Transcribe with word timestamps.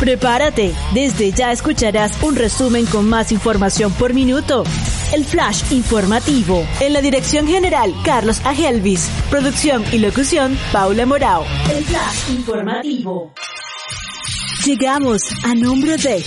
Prepárate, 0.00 0.72
desde 0.94 1.30
ya 1.30 1.52
escucharás 1.52 2.22
un 2.22 2.34
resumen 2.34 2.86
con 2.86 3.06
más 3.06 3.32
información 3.32 3.92
por 3.92 4.14
minuto. 4.14 4.64
El 5.12 5.26
Flash 5.26 5.70
Informativo. 5.72 6.66
En 6.80 6.94
la 6.94 7.02
dirección 7.02 7.46
general, 7.46 7.94
Carlos 8.02 8.40
Agelvis. 8.44 9.10
Producción 9.28 9.84
y 9.92 9.98
locución, 9.98 10.58
Paula 10.72 11.04
Morao. 11.04 11.44
El 11.70 11.84
Flash 11.84 12.30
Informativo. 12.30 13.34
Llegamos 14.64 15.22
a 15.44 15.54
nombre 15.54 15.98
de 15.98 16.24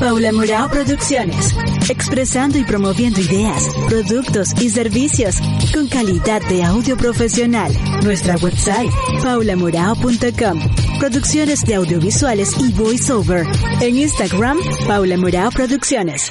Paula 0.00 0.32
Morao 0.32 0.68
Producciones, 0.68 1.56
expresando 1.88 2.58
y 2.58 2.64
promoviendo 2.64 3.22
ideas, 3.22 3.66
productos 3.88 4.48
y 4.60 4.68
servicios 4.68 5.36
con 5.72 5.88
calidad 5.88 6.42
de 6.42 6.62
audio 6.62 6.94
profesional. 6.98 7.72
Nuestra 8.02 8.36
website, 8.36 8.90
paulamorao.com. 9.22 10.83
Producciones 10.98 11.60
de 11.62 11.74
audiovisuales 11.74 12.54
y 12.58 12.72
voiceover. 12.72 13.46
En 13.80 13.96
Instagram, 13.96 14.58
Paula 14.86 15.16
Morao 15.16 15.50
Producciones. 15.50 16.30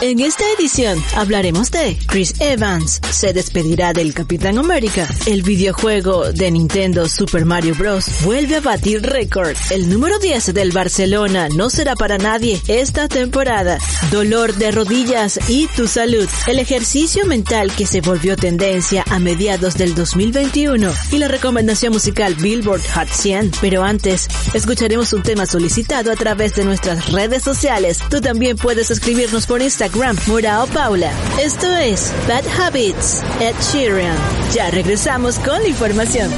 En 0.00 0.20
esta 0.20 0.44
edición 0.56 1.02
hablaremos 1.16 1.72
de 1.72 1.98
Chris 2.06 2.34
Evans 2.38 3.00
se 3.10 3.32
despedirá 3.32 3.92
del 3.92 4.14
Capitán 4.14 4.56
América. 4.56 5.08
El 5.26 5.42
videojuego 5.42 6.32
de 6.32 6.52
Nintendo 6.52 7.08
Super 7.08 7.44
Mario 7.44 7.74
Bros. 7.74 8.06
vuelve 8.22 8.56
a 8.56 8.60
batir 8.60 9.02
récord. 9.02 9.56
El 9.70 9.88
número 9.88 10.20
10 10.20 10.54
del 10.54 10.70
Barcelona 10.70 11.48
no 11.48 11.68
será 11.68 11.96
para 11.96 12.16
nadie 12.16 12.62
esta 12.68 13.08
temporada. 13.08 13.78
Dolor 14.12 14.54
de 14.54 14.70
rodillas 14.70 15.40
y 15.48 15.66
tu 15.66 15.88
salud. 15.88 16.28
El 16.46 16.60
ejercicio 16.60 17.26
mental 17.26 17.72
que 17.74 17.84
se 17.84 18.00
volvió 18.00 18.36
tendencia 18.36 19.04
a 19.10 19.18
mediados 19.18 19.74
del 19.74 19.96
2021 19.96 20.92
y 21.10 21.18
la 21.18 21.26
recomendación 21.26 21.92
musical 21.92 22.36
Billboard 22.36 22.82
Hot 22.94 23.08
100. 23.08 23.50
Pero 23.60 23.82
antes, 23.82 24.28
escucharemos 24.54 25.12
un 25.12 25.24
tema 25.24 25.44
solicitado 25.44 26.12
a 26.12 26.16
través 26.16 26.54
de 26.54 26.64
nuestras 26.64 27.10
redes 27.10 27.42
sociales. 27.42 27.98
Tú 28.08 28.20
también 28.20 28.56
puedes 28.56 28.92
escribirnos 28.92 29.46
por 29.46 29.60
Instagram 29.60 29.87
Instagram, 29.88 30.16
Morao 30.26 30.66
Paula. 30.66 31.10
Esto 31.40 31.66
es 31.66 32.12
Bad 32.26 32.44
Habits, 32.46 33.22
Ed 33.40 33.54
Sheeran. 33.72 34.16
Ya 34.52 34.70
regresamos 34.70 35.38
con 35.38 35.62
la 35.62 35.68
información. 35.68 36.30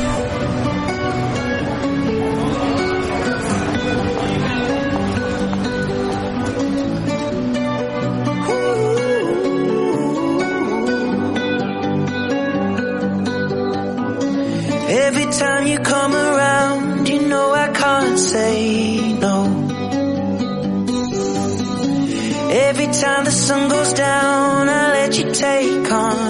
Every 14.89 15.27
time 15.33 15.67
you 15.67 15.79
come 15.81 16.15
around, 16.15 17.09
you 17.09 17.29
know 17.29 17.53
I 17.53 17.69
can't 17.73 18.19
say 18.19 18.90
sun 23.51 23.69
goes 23.69 23.93
down, 23.95 24.69
I 24.69 24.93
let 24.93 25.19
you 25.19 25.33
take 25.33 25.85
control. 25.85 26.30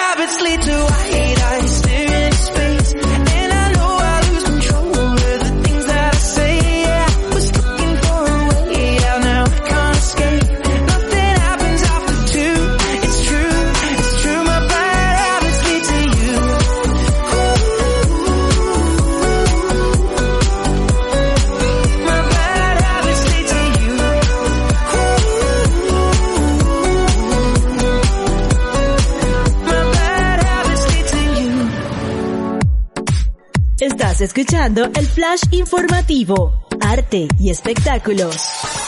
escuchando 34.21 34.85
el 34.95 35.07
flash 35.07 35.41
informativo, 35.51 36.65
arte 36.79 37.27
y 37.39 37.49
espectáculos. 37.49 38.80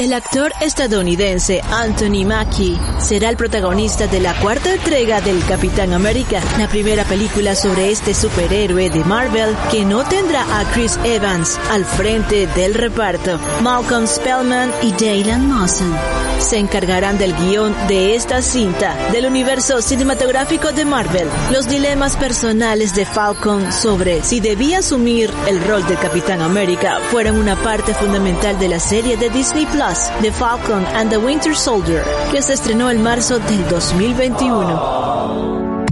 El 0.00 0.14
actor 0.14 0.50
estadounidense 0.62 1.60
Anthony 1.70 2.24
Mackie 2.24 2.80
será 2.98 3.28
el 3.28 3.36
protagonista 3.36 4.06
de 4.06 4.18
la 4.18 4.32
cuarta 4.40 4.72
entrega 4.72 5.20
del 5.20 5.44
Capitán 5.44 5.92
América, 5.92 6.40
la 6.58 6.68
primera 6.68 7.04
película 7.04 7.54
sobre 7.54 7.90
este 7.90 8.14
superhéroe 8.14 8.88
de 8.88 9.04
Marvel 9.04 9.54
que 9.70 9.84
no 9.84 10.02
tendrá 10.04 10.58
a 10.58 10.64
Chris 10.72 10.98
Evans 11.04 11.60
al 11.70 11.84
frente 11.84 12.46
del 12.46 12.72
reparto. 12.72 13.38
Malcolm 13.60 14.06
Spellman 14.06 14.72
y 14.80 14.92
Jalen 14.92 15.46
Mawson 15.46 15.94
se 16.38 16.56
encargarán 16.56 17.18
del 17.18 17.34
guion 17.34 17.76
de 17.86 18.14
esta 18.14 18.40
cinta 18.40 18.96
del 19.12 19.26
universo 19.26 19.82
cinematográfico 19.82 20.72
de 20.72 20.86
Marvel. 20.86 21.28
Los 21.52 21.68
dilemas 21.68 22.16
personales 22.16 22.94
de 22.94 23.04
Falcon 23.04 23.70
sobre 23.70 24.22
si 24.22 24.40
debía 24.40 24.78
asumir 24.78 25.30
el 25.46 25.62
rol 25.62 25.86
de 25.86 25.96
Capitán 25.96 26.40
América 26.40 27.00
fueron 27.10 27.36
una 27.36 27.56
parte 27.56 27.92
fundamental 27.92 28.58
de 28.58 28.68
la 28.70 28.80
serie 28.80 29.18
de 29.18 29.28
Disney 29.28 29.66
Plus 29.66 29.89
The 29.90 30.30
Falcon 30.30 30.86
and 30.94 31.10
the 31.10 31.18
Winter 31.18 31.52
Soldier, 31.52 32.04
que 32.30 32.40
se 32.42 32.52
estrenó 32.52 32.92
en 32.92 33.02
marzo 33.02 33.40
del 33.40 33.68
2021. 33.68 35.84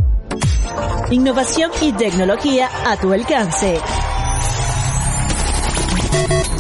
Innovación 1.11 1.73
y 1.81 1.93
tecnología 1.93 2.71
a 2.87 2.97
tu 2.97 3.13
alcance. 3.13 3.81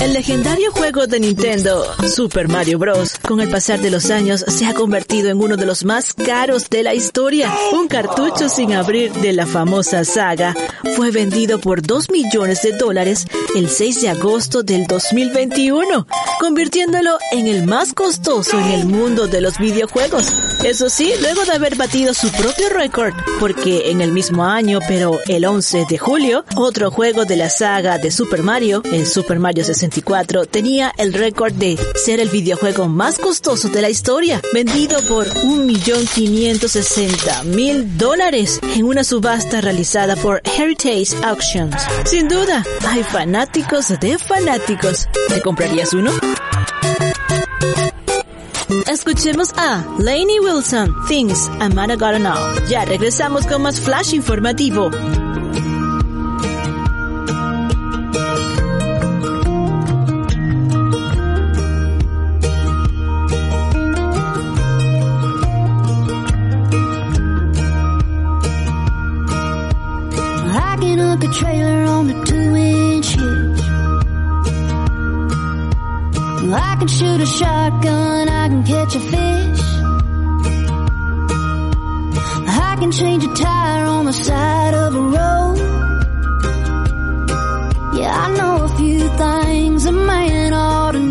El 0.01 0.15
legendario 0.15 0.71
juego 0.71 1.09
de 1.09 1.19
Nintendo, 1.19 1.85
Super 2.07 2.47
Mario 2.47 2.79
Bros., 2.79 3.19
con 3.19 3.41
el 3.41 3.51
pasar 3.51 3.81
de 3.81 3.91
los 3.91 4.11
años 4.11 4.45
se 4.47 4.65
ha 4.65 4.73
convertido 4.73 5.29
en 5.29 5.41
uno 5.41 5.57
de 5.57 5.67
los 5.67 5.85
más 5.85 6.15
caros 6.15 6.71
de 6.71 6.85
la 6.85 6.95
historia. 6.95 7.53
Un 7.73 7.89
cartucho 7.89 8.49
sin 8.49 8.75
abrir 8.75 9.13
de 9.15 9.33
la 9.33 9.45
famosa 9.47 10.05
saga 10.05 10.55
fue 10.95 11.11
vendido 11.11 11.59
por 11.61 11.83
2 11.83 12.11
millones 12.11 12.63
de 12.63 12.73
dólares 12.73 13.27
el 13.57 13.69
6 13.69 14.03
de 14.03 14.09
agosto 14.11 14.63
del 14.63 14.87
2021, 14.87 16.07
convirtiéndolo 16.39 17.19
en 17.33 17.49
el 17.49 17.67
más 17.67 17.93
costoso 17.93 18.59
en 18.59 18.67
el 18.67 18.87
mundo 18.87 19.27
de 19.27 19.41
los 19.41 19.59
videojuegos. 19.59 20.27
Eso 20.65 20.91
sí, 20.91 21.13
luego 21.21 21.45
de 21.45 21.53
haber 21.53 21.75
batido 21.75 22.15
su 22.15 22.31
propio 22.31 22.69
récord, 22.71 23.15
porque 23.41 23.91
en 23.91 24.01
el 24.01 24.13
mismo 24.13 24.45
año, 24.45 24.79
pero 24.87 25.19
el 25.27 25.45
11 25.45 25.87
de 25.89 25.99
julio, 25.99 26.45
otro 26.55 26.91
juego 26.93 27.25
de 27.25 27.37
la 27.37 27.51
saga 27.51 27.99
de 27.99 28.11
Super 28.13 28.43
Mario, 28.43 28.83
el 28.93 29.07
Super 29.07 29.39
Mario 29.41 29.48
64, 29.57 30.47
tenía 30.47 30.93
el 30.97 31.13
récord 31.13 31.53
de 31.53 31.77
ser 31.95 32.21
el 32.21 32.29
videojuego 32.29 32.89
más 32.89 33.19
costoso 33.19 33.69
de 33.69 33.83
la 33.83 33.91
historia, 33.91 34.41
vendido 34.53 35.01
por 35.03 35.29
1.560.000 35.29 37.85
dólares 37.97 38.61
en 38.75 38.85
una 38.85 39.05
subasta 39.05 39.61
realizada 39.61 40.17
por 40.17 40.43
Heritage 40.45 41.15
Auctions. 41.23 41.77
Sin 42.05 42.29
duda, 42.29 42.65
hay 42.89 43.03
fanáticos 43.03 43.89
de 44.01 44.19
fanáticos. 44.19 45.09
¿Te 45.29 45.41
comprarías 45.41 45.93
uno? 45.93 46.11
Escuchemos 48.87 49.53
a 49.57 49.85
Lainey 49.99 50.41
Wilson, 50.41 50.95
Things 51.09 51.51
I 51.61 51.75
Might 51.75 51.99
Gotta 51.99 52.19
Know. 52.19 52.67
Ya 52.69 52.85
regresamos 52.85 53.47
con 53.47 53.63
más 53.63 53.81
flash 53.81 54.15
informativo. 54.15 54.91
Shoot 76.99 77.21
a 77.21 77.27
shotgun, 77.27 78.29
I 78.29 78.49
can 78.49 78.65
catch 78.65 78.95
a 78.97 79.01
fish. 79.01 79.63
I 82.49 82.77
can 82.81 82.91
change 82.91 83.25
a 83.25 83.35
tire 83.35 83.85
on 83.85 84.07
the 84.07 84.13
side 84.13 84.75
of 84.75 84.95
a 84.97 85.01
road. 85.01 85.59
Yeah, 87.99 88.13
I 88.25 88.37
know 88.37 88.65
a 88.65 88.69
few 88.79 89.01
things 89.23 89.87
a 89.87 89.93
man 89.93 90.53
ought 90.53 90.93
to 90.93 91.08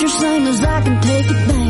your 0.00 0.10
signals, 0.10 0.60
I 0.60 0.82
can 0.82 1.00
take 1.00 1.26
it 1.30 1.48
back. 1.48 1.65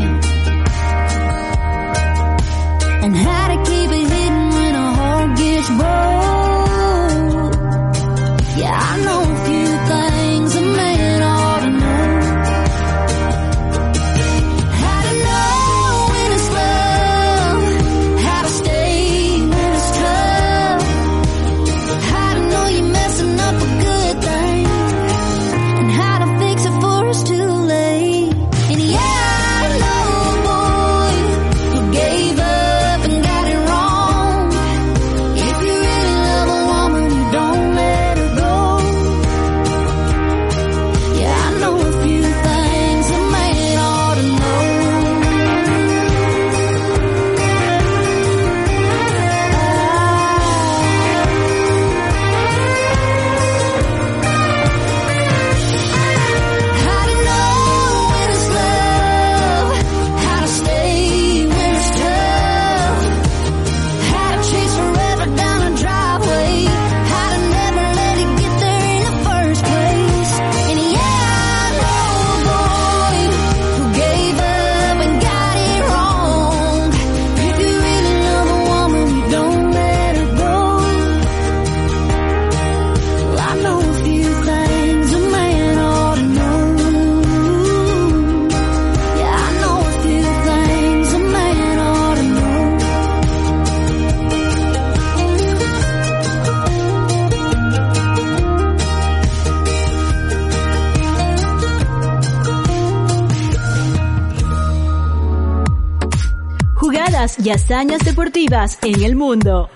Y 107.47 107.49
hazañas 107.49 108.03
deportivas 108.03 108.77
en 108.83 109.03
el 109.03 109.15
mundo. 109.15 109.69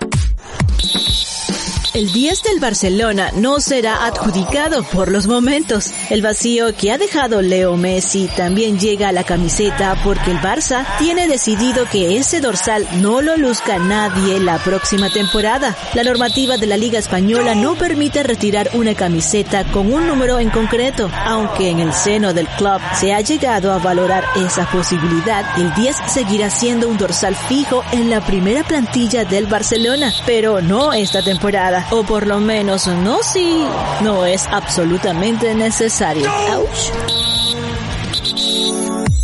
El 1.94 2.10
10 2.10 2.42
del 2.44 2.58
Barcelona 2.58 3.32
no 3.34 3.60
será 3.60 4.06
adjudicado 4.06 4.82
por 4.82 5.12
los 5.12 5.26
momentos. 5.26 5.90
El 6.08 6.22
vacío 6.22 6.74
que 6.74 6.90
ha 6.90 6.96
dejado 6.96 7.42
Leo 7.42 7.76
Messi 7.76 8.30
también 8.34 8.78
llega 8.78 9.08
a 9.08 9.12
la 9.12 9.24
camiseta 9.24 10.00
porque 10.02 10.30
el 10.30 10.38
Barça 10.38 10.86
tiene 10.98 11.28
decidido 11.28 11.84
que 11.84 12.16
ese 12.16 12.40
dorsal 12.40 12.88
no 13.02 13.20
lo 13.20 13.36
luzca 13.36 13.78
nadie 13.78 14.40
la 14.40 14.56
próxima 14.56 15.10
temporada. 15.10 15.76
La 15.92 16.02
normativa 16.02 16.56
de 16.56 16.66
la 16.66 16.78
Liga 16.78 16.98
Española 16.98 17.54
no 17.54 17.74
permite 17.74 18.22
retirar 18.22 18.70
una 18.72 18.94
camiseta 18.94 19.64
con 19.64 19.92
un 19.92 20.06
número 20.06 20.38
en 20.38 20.48
concreto, 20.48 21.10
aunque 21.26 21.68
en 21.68 21.80
el 21.80 21.92
seno 21.92 22.32
del 22.32 22.48
club 22.48 22.80
se 22.98 23.12
ha 23.12 23.20
llegado 23.20 23.70
a 23.70 23.76
valorar 23.76 24.24
esa 24.36 24.64
posibilidad. 24.70 25.44
El 25.58 25.74
10 25.74 25.94
seguirá 26.06 26.48
siendo 26.48 26.88
un 26.88 26.96
dorsal 26.96 27.36
fijo 27.36 27.84
en 27.92 28.08
la 28.08 28.24
primera 28.24 28.64
plantilla 28.64 29.26
del 29.26 29.46
Barcelona, 29.46 30.10
pero 30.24 30.62
no 30.62 30.94
esta 30.94 31.22
temporada 31.22 31.81
o 31.90 32.02
por 32.04 32.26
lo 32.26 32.38
menos 32.40 32.86
no 32.86 33.22
si 33.22 33.64
no 34.02 34.24
es 34.24 34.46
absolutamente 34.46 35.54
necesario. 35.54 36.30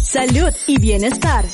Salud 0.02 0.52
y 0.66 0.78
bienestar. 0.78 1.44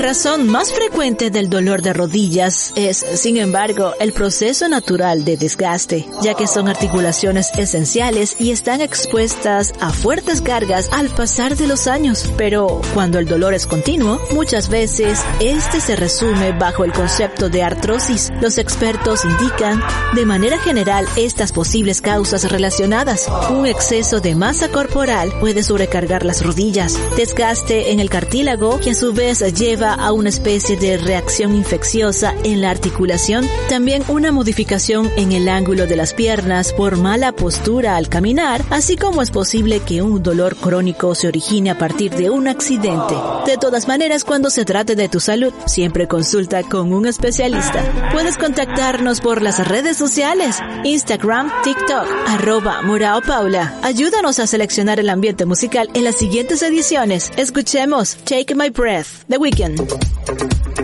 Razón 0.00 0.48
más 0.48 0.72
frecuente 0.72 1.28
del 1.28 1.50
dolor 1.50 1.82
de 1.82 1.92
rodillas 1.92 2.72
es, 2.74 2.96
sin 2.96 3.36
embargo, 3.36 3.92
el 4.00 4.14
proceso 4.14 4.66
natural 4.66 5.26
de 5.26 5.36
desgaste, 5.36 6.08
ya 6.22 6.32
que 6.32 6.46
son 6.46 6.68
articulaciones 6.68 7.50
esenciales 7.58 8.34
y 8.40 8.50
están 8.50 8.80
expuestas 8.80 9.74
a 9.78 9.90
fuertes 9.90 10.40
cargas 10.40 10.88
al 10.90 11.10
pasar 11.10 11.54
de 11.54 11.66
los 11.66 11.86
años. 11.86 12.32
Pero 12.38 12.80
cuando 12.94 13.18
el 13.18 13.26
dolor 13.26 13.52
es 13.52 13.66
continuo, 13.66 14.18
muchas 14.32 14.70
veces 14.70 15.20
este 15.38 15.82
se 15.82 15.96
resume 15.96 16.52
bajo 16.52 16.84
el 16.84 16.92
concepto 16.92 17.50
de 17.50 17.62
artrosis. 17.62 18.30
Los 18.40 18.56
expertos 18.56 19.26
indican, 19.26 19.82
de 20.14 20.24
manera 20.24 20.58
general, 20.58 21.06
estas 21.16 21.52
posibles 21.52 22.00
causas 22.00 22.50
relacionadas. 22.50 23.28
Un 23.50 23.66
exceso 23.66 24.20
de 24.20 24.34
masa 24.34 24.70
corporal 24.70 25.30
puede 25.40 25.62
sobrecargar 25.62 26.24
las 26.24 26.42
rodillas, 26.42 26.98
desgaste 27.18 27.92
en 27.92 28.00
el 28.00 28.08
cartílago 28.08 28.80
que 28.80 28.92
a 28.92 28.94
su 28.94 29.12
vez 29.12 29.40
lleva 29.54 29.89
a 29.94 30.12
una 30.12 30.28
especie 30.28 30.76
de 30.76 30.96
reacción 30.96 31.54
infecciosa 31.54 32.34
en 32.44 32.60
la 32.60 32.70
articulación, 32.70 33.46
también 33.68 34.02
una 34.08 34.32
modificación 34.32 35.10
en 35.16 35.32
el 35.32 35.48
ángulo 35.48 35.86
de 35.86 35.96
las 35.96 36.14
piernas 36.14 36.72
por 36.72 36.96
mala 36.96 37.32
postura 37.32 37.96
al 37.96 38.08
caminar, 38.08 38.62
así 38.70 38.96
como 38.96 39.22
es 39.22 39.30
posible 39.30 39.80
que 39.80 40.02
un 40.02 40.22
dolor 40.22 40.56
crónico 40.56 41.14
se 41.14 41.28
origine 41.28 41.70
a 41.70 41.78
partir 41.78 42.12
de 42.12 42.30
un 42.30 42.48
accidente. 42.48 43.14
De 43.46 43.56
todas 43.56 43.88
maneras, 43.88 44.24
cuando 44.24 44.50
se 44.50 44.64
trate 44.64 44.96
de 44.96 45.08
tu 45.08 45.20
salud, 45.20 45.52
siempre 45.66 46.08
consulta 46.08 46.62
con 46.62 46.92
un 46.92 47.06
especialista. 47.06 47.82
Puedes 48.12 48.36
contactarnos 48.36 49.20
por 49.20 49.42
las 49.42 49.66
redes 49.66 49.96
sociales, 49.96 50.58
Instagram, 50.84 51.50
TikTok, 51.62 52.06
arroba 52.26 52.82
Murao 52.82 53.20
Paula. 53.22 53.78
Ayúdanos 53.82 54.38
a 54.38 54.46
seleccionar 54.46 55.00
el 55.00 55.08
ambiente 55.08 55.46
musical 55.46 55.88
en 55.94 56.04
las 56.04 56.16
siguientes 56.16 56.62
ediciones. 56.62 57.30
Escuchemos 57.36 58.16
Take 58.24 58.54
My 58.54 58.70
Breath, 58.70 59.06
The 59.28 59.38
Weeknd 59.38 59.79
thank 59.86 60.79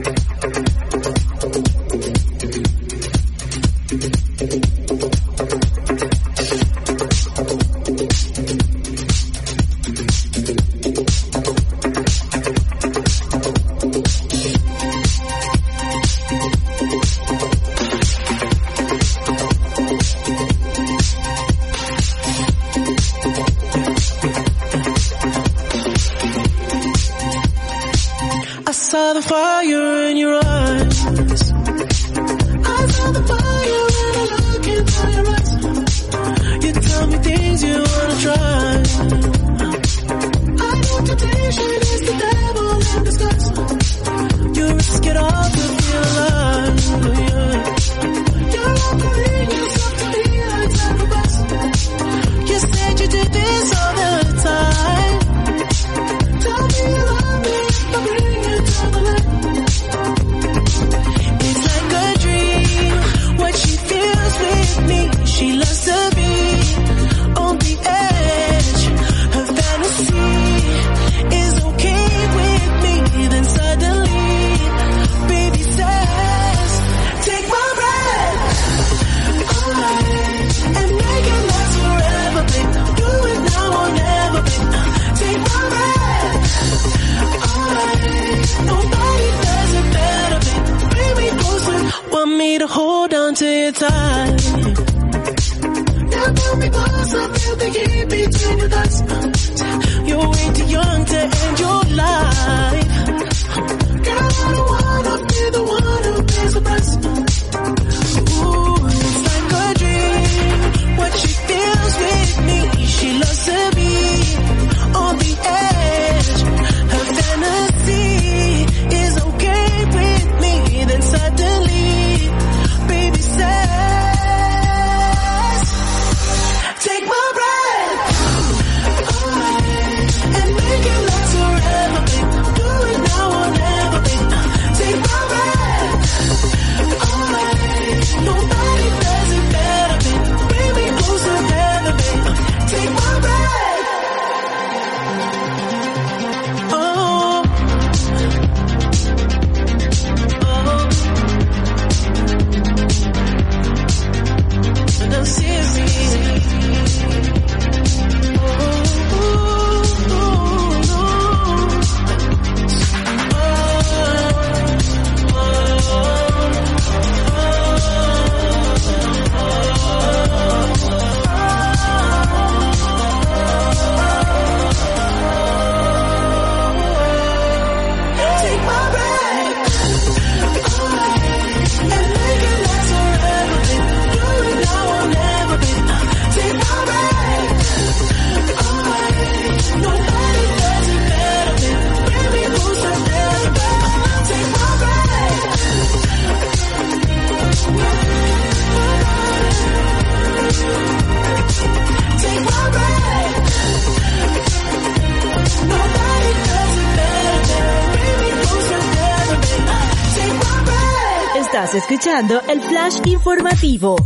escuchando 211.76 212.40
el 212.49 212.61
flash 212.61 213.00
informativo. 213.04 213.97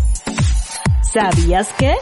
¿Sabías 1.12 1.68
que? 1.78 1.94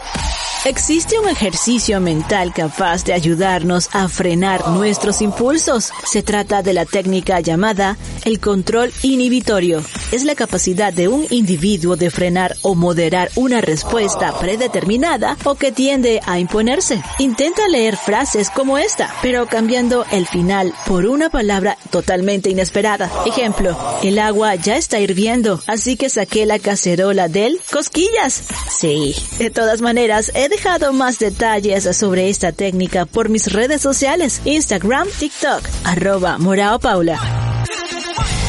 Existe 0.64 1.18
un 1.18 1.28
ejercicio 1.28 2.00
mental 2.00 2.52
capaz 2.52 3.04
de 3.04 3.12
ayudarnos 3.12 3.88
a 3.92 4.08
frenar 4.08 4.68
nuestros 4.68 5.22
impulsos. 5.22 5.92
Se 6.04 6.22
trata 6.22 6.62
de 6.62 6.72
la 6.72 6.84
técnica 6.84 7.40
llamada 7.40 7.96
el 8.28 8.40
control 8.40 8.92
inhibitorio. 9.02 9.82
Es 10.12 10.24
la 10.24 10.34
capacidad 10.34 10.92
de 10.92 11.08
un 11.08 11.26
individuo 11.30 11.96
de 11.96 12.10
frenar 12.10 12.56
o 12.62 12.74
moderar 12.74 13.30
una 13.36 13.62
respuesta 13.62 14.38
predeterminada 14.38 15.36
o 15.44 15.54
que 15.54 15.72
tiende 15.72 16.20
a 16.26 16.38
imponerse. 16.38 17.02
Intenta 17.18 17.66
leer 17.68 17.96
frases 17.96 18.50
como 18.50 18.76
esta, 18.76 19.12
pero 19.22 19.46
cambiando 19.46 20.04
el 20.12 20.26
final 20.26 20.74
por 20.86 21.06
una 21.06 21.30
palabra 21.30 21.78
totalmente 21.90 22.50
inesperada. 22.50 23.10
Ejemplo, 23.26 23.76
el 24.02 24.18
agua 24.18 24.54
ya 24.56 24.76
está 24.76 25.00
hirviendo, 25.00 25.60
así 25.66 25.96
que 25.96 26.10
saqué 26.10 26.44
la 26.44 26.58
cacerola 26.58 27.28
del 27.28 27.58
cosquillas. 27.72 28.42
Sí, 28.68 29.16
de 29.38 29.48
todas 29.48 29.80
maneras, 29.80 30.30
he 30.34 30.50
dejado 30.50 30.92
más 30.92 31.18
detalles 31.18 31.96
sobre 31.96 32.28
esta 32.28 32.52
técnica 32.52 33.06
por 33.06 33.30
mis 33.30 33.50
redes 33.50 33.80
sociales, 33.80 34.42
Instagram, 34.44 35.08
TikTok, 35.18 35.62
arroba 35.84 36.36
Morao 36.36 36.78
Paula. 36.78 37.47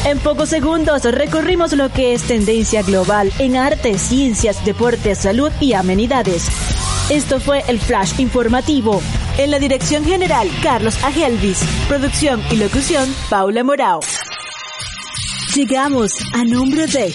En 0.04 0.18
pocos 0.18 0.48
segundos 0.48 1.04
recorrimos 1.04 1.72
lo 1.74 1.90
que 1.90 2.14
es 2.14 2.22
tendencia 2.22 2.82
global 2.82 3.30
en 3.38 3.56
arte, 3.56 3.98
ciencias, 3.98 4.64
deportes, 4.64 5.18
salud 5.18 5.52
y 5.60 5.74
amenidades. 5.74 6.48
Esto 7.10 7.38
fue 7.38 7.62
el 7.68 7.78
Flash 7.78 8.18
Informativo. 8.18 9.02
En 9.36 9.50
la 9.50 9.58
dirección 9.58 10.04
general, 10.04 10.48
Carlos 10.62 10.96
Agelvis. 11.04 11.60
Producción 11.88 12.42
y 12.50 12.56
locución, 12.56 13.14
Paula 13.28 13.62
Morao. 13.62 14.00
Llegamos 15.54 16.12
a 16.32 16.44
nombre 16.44 16.86
de 16.86 17.12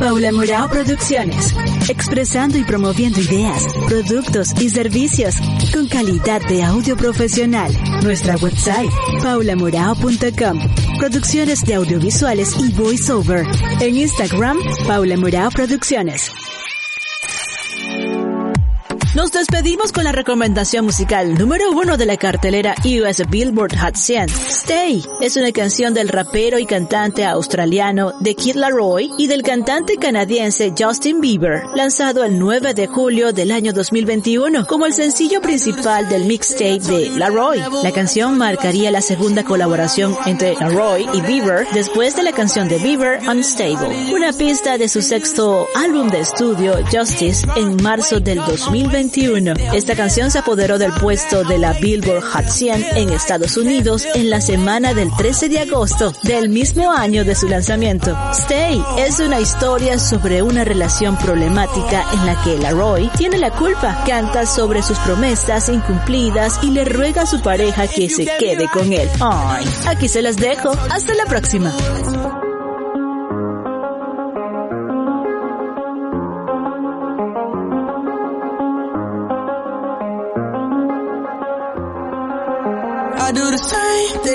Paula 0.00 0.32
Morao 0.32 0.68
Producciones, 0.68 1.54
expresando 1.88 2.58
y 2.58 2.64
promoviendo 2.64 3.20
ideas, 3.20 3.66
productos 3.86 4.52
y 4.60 4.70
servicios 4.70 5.36
con 5.72 5.86
calidad 5.88 6.40
de 6.48 6.62
audio 6.62 6.96
profesional. 6.96 7.72
Nuestra 8.02 8.36
website, 8.36 8.90
paulamorao.com. 9.22 10.58
Producciones 10.98 11.60
de 11.60 11.74
audiovisuales 11.74 12.54
y 12.58 12.72
voiceover. 12.72 13.46
En 13.80 13.96
Instagram, 13.96 14.58
Paula 14.86 15.16
Morao 15.16 15.50
Producciones. 15.50 16.30
Nos 19.24 19.32
despedimos 19.32 19.90
con 19.90 20.04
la 20.04 20.12
recomendación 20.12 20.84
musical 20.84 21.38
número 21.38 21.70
uno 21.72 21.96
de 21.96 22.04
la 22.04 22.18
cartelera 22.18 22.74
US 22.84 23.22
Billboard 23.26 23.74
Hot 23.78 23.96
100. 23.96 24.26
Stay 24.28 25.02
es 25.22 25.36
una 25.38 25.50
canción 25.50 25.94
del 25.94 26.10
rapero 26.10 26.58
y 26.58 26.66
cantante 26.66 27.24
australiano 27.24 28.12
The 28.22 28.34
Kid 28.34 28.56
Laroi 28.56 29.10
y 29.16 29.26
del 29.26 29.42
cantante 29.42 29.96
canadiense 29.96 30.74
Justin 30.78 31.22
Bieber, 31.22 31.62
lanzado 31.74 32.22
el 32.22 32.38
9 32.38 32.74
de 32.74 32.86
julio 32.86 33.32
del 33.32 33.50
año 33.50 33.72
2021 33.72 34.66
como 34.66 34.84
el 34.84 34.92
sencillo 34.92 35.40
principal 35.40 36.06
del 36.10 36.26
mixtape 36.26 36.80
de 36.80 37.08
Laroi. 37.16 37.62
La 37.82 37.92
canción 37.92 38.36
marcaría 38.36 38.90
la 38.90 39.00
segunda 39.00 39.42
colaboración 39.42 40.14
entre 40.26 40.54
Laroi 40.56 41.08
y 41.14 41.22
Bieber 41.22 41.66
después 41.72 42.14
de 42.14 42.24
la 42.24 42.32
canción 42.32 42.68
de 42.68 42.76
Bieber 42.76 43.20
Unstable, 43.26 44.12
una 44.14 44.34
pista 44.34 44.76
de 44.76 44.90
su 44.90 45.00
sexto 45.00 45.66
álbum 45.74 46.10
de 46.10 46.20
estudio 46.20 46.74
Justice 46.92 47.46
en 47.56 47.82
marzo 47.82 48.20
del 48.20 48.36
2021 48.40 49.13
esta 49.16 49.94
canción 49.94 50.32
se 50.32 50.40
apoderó 50.40 50.76
del 50.76 50.92
puesto 50.92 51.44
de 51.44 51.56
la 51.56 51.72
Billboard 51.74 52.20
Hot 52.20 52.48
100 52.48 52.96
en 52.96 53.10
Estados 53.10 53.56
Unidos 53.56 54.04
en 54.12 54.28
la 54.28 54.40
semana 54.40 54.92
del 54.92 55.08
13 55.16 55.48
de 55.48 55.60
agosto 55.60 56.12
del 56.24 56.48
mismo 56.48 56.90
año 56.90 57.24
de 57.24 57.36
su 57.36 57.46
lanzamiento. 57.46 58.16
Stay 58.32 58.82
es 58.98 59.20
una 59.20 59.38
historia 59.38 60.00
sobre 60.00 60.42
una 60.42 60.64
relación 60.64 61.16
problemática 61.16 62.04
en 62.12 62.26
la 62.26 62.42
que 62.42 62.58
Laroy 62.58 63.08
tiene 63.16 63.38
la 63.38 63.52
culpa, 63.52 64.02
canta 64.04 64.46
sobre 64.46 64.82
sus 64.82 64.98
promesas 64.98 65.68
incumplidas 65.68 66.58
y 66.62 66.70
le 66.70 66.84
ruega 66.84 67.22
a 67.22 67.26
su 67.26 67.40
pareja 67.40 67.86
que 67.86 68.10
se 68.10 68.26
quede 68.38 68.68
con 68.68 68.92
él. 68.92 69.08
Aquí 69.86 70.08
se 70.08 70.22
las 70.22 70.36
dejo. 70.36 70.72
Hasta 70.90 71.14
la 71.14 71.26
próxima. 71.26 71.72